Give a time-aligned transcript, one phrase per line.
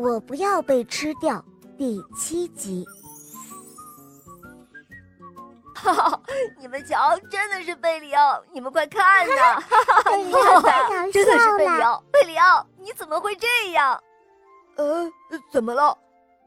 [0.00, 1.44] 我不要被吃掉。
[1.76, 2.86] 第七集。
[5.74, 6.22] 哈哈，
[6.58, 8.42] 你们瞧，真的是贝里奥！
[8.50, 9.60] 你们快看呐！
[9.60, 12.02] 哈哈，贝里奥太搞真的是贝里奥。！
[12.10, 14.02] 贝里奥，你怎么会这样？
[14.76, 15.10] 呃，
[15.50, 15.96] 怎么了？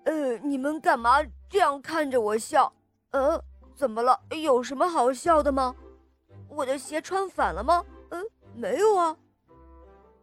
[0.06, 1.18] 呃，你们干嘛
[1.48, 2.72] 这样看着我笑？
[3.12, 3.40] 呃，
[3.76, 4.20] 怎么了？
[4.32, 5.76] 有什么好笑的吗？
[6.50, 7.84] 我的鞋穿反了吗？
[8.10, 8.24] 嗯、
[8.56, 9.16] 没有啊。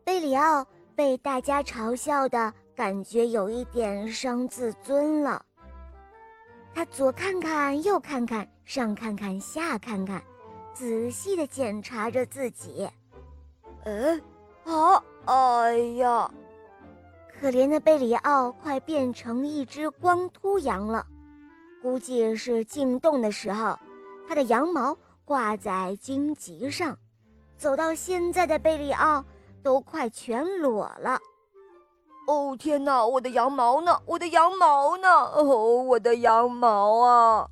[0.04, 5.44] 贝里奥被大家嘲笑的感觉有一点伤自尊了。
[6.74, 10.22] 他左看看，右看看，上看看，下看看，
[10.72, 12.88] 仔细的检查着自己。
[13.84, 14.18] 哎，
[14.64, 16.30] 啊，哎呀，
[17.38, 21.06] 可怜的贝里奥快变成一只光秃羊了，
[21.82, 23.78] 估计是进洞的时候，
[24.26, 26.96] 他的羊毛挂在荆棘上，
[27.58, 29.22] 走到现在的贝里奥
[29.62, 31.20] 都快全裸了。
[32.26, 34.00] 哦天哪，我的羊毛呢？
[34.06, 35.08] 我的羊毛呢？
[35.08, 37.48] 哦，我的羊毛啊！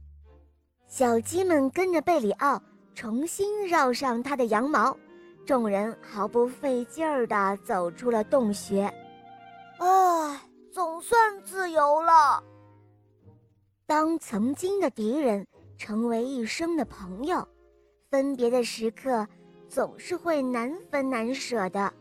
[0.87, 2.63] 小鸡们跟着贝里奥
[2.95, 4.97] 重新绕上他的羊毛，
[5.45, 8.83] 众人毫不费劲儿地走出了洞穴。
[9.79, 10.41] 唉，
[10.73, 12.43] 总算自由了。
[13.87, 17.47] 当曾经的敌人成为一生的朋友，
[18.11, 19.27] 分别的时刻
[19.69, 21.93] 总是会难分难舍的。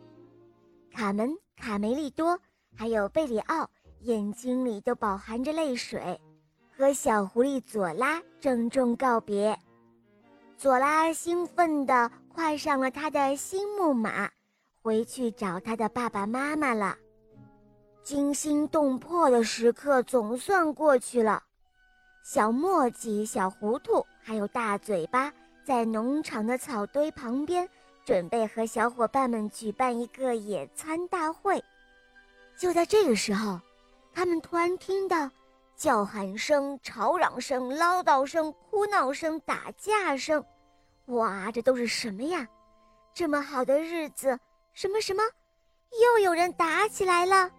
[0.93, 2.39] 卡门、卡梅利多
[2.77, 3.67] 还有贝里奥
[4.01, 6.21] 眼睛里都饱含着泪水，
[6.77, 9.57] 和小狐狸佐拉郑重告别。
[10.57, 14.29] 佐拉兴奋地快上了他的新木马，
[14.83, 16.95] 回去找他的爸爸妈妈了。
[18.03, 21.43] 惊心动魄的时刻总算过去了。
[22.23, 25.33] 小墨迹、小糊涂还有大嘴巴
[25.65, 27.67] 在农场的草堆旁边，
[28.05, 31.63] 准备和小伙伴们举办一个野餐大会。
[32.57, 33.59] 就在这个时候，
[34.13, 35.29] 他们突然听到
[35.75, 40.43] 叫喊声、吵嚷声、唠叨声、哭闹声、打架声。
[41.05, 42.47] 哇，这都是什么呀？
[43.13, 44.37] 这么好的日子，
[44.73, 45.23] 什么什么，
[46.01, 47.49] 又有人打起来了！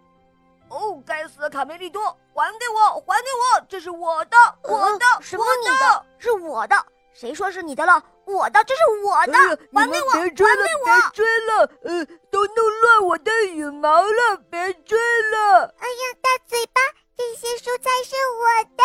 [0.69, 2.05] 哦，该死的卡梅利多，
[2.35, 3.27] 还给我，还给
[3.57, 3.65] 我！
[3.67, 6.05] 这是我的，我的，呃什么我你的？
[6.17, 6.75] 是我的？
[7.19, 8.01] 谁说是你的了？
[8.23, 10.85] 我的，这是我的，哎还给我，别追了，还给我！
[10.85, 11.69] 别追了！
[11.83, 15.65] 呃，都弄乱我的羽毛了，别追了！
[15.79, 16.79] 哎呀，大嘴巴，
[17.17, 18.47] 这些蔬菜是我
[18.77, 18.83] 的。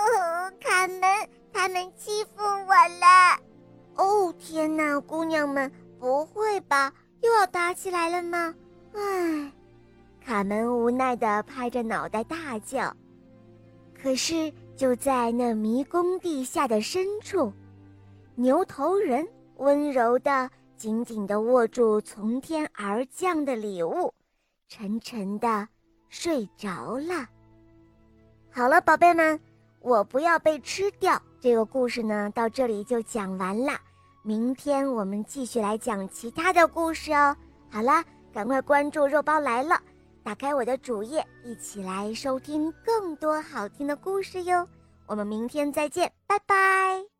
[0.00, 3.38] 哦，卡门，他们欺负我了。
[3.96, 5.70] 哦，天哪，姑娘们，
[6.00, 6.90] 不会吧？
[7.20, 8.54] 又要打起来了吗？
[8.94, 9.52] 唉，
[10.24, 12.90] 卡门无奈地拍着脑袋大叫。
[14.02, 17.52] 可是就在那迷宫地下的深处，
[18.36, 24.12] 牛头人温柔地、紧紧地握住从天而降的礼物，
[24.68, 25.68] 沉沉地
[26.08, 27.28] 睡着了。
[28.50, 29.38] 好了，宝贝们，
[29.80, 31.20] 我不要被吃掉。
[31.40, 33.72] 这个故事呢，到这里就讲完了。
[34.22, 37.36] 明天我们继续来讲其他的故事哦。
[37.70, 39.80] 好啦，赶快关注“肉包来了”，
[40.24, 44.66] 打开我的主页，一起来收听更多好听的故事哟。
[45.06, 47.13] 我们明天再见，拜拜。